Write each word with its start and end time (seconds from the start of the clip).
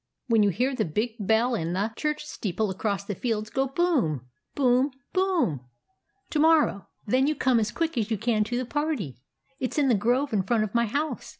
When 0.29 0.41
you 0.41 0.49
hear 0.49 0.73
the 0.73 0.83
big 0.83 1.11
bell 1.19 1.53
in 1.53 1.73
the 1.73 1.91
church 1.95 2.25
steeple 2.25 2.71
across 2.71 3.03
the 3.05 3.13
fields 3.13 3.51
go 3.51 3.67
boom! 3.67 4.25
boom! 4.55 4.89
boom! 5.13 5.67
to 6.31 6.39
morrow, 6.39 6.87
then 7.05 7.27
you 7.27 7.35
come 7.35 7.59
as 7.59 7.71
quick 7.71 7.95
as 7.99 8.09
you 8.09 8.17
can 8.17 8.43
to 8.45 8.57
the 8.57 8.65
party. 8.65 9.21
It 9.59 9.75
's 9.75 9.77
in 9.77 9.89
the 9.89 9.93
grove 9.93 10.33
in 10.33 10.41
front 10.41 10.63
of 10.63 10.73
my 10.73 10.87
house. 10.87 11.29